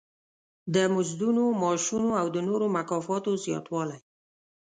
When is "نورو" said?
2.47-2.65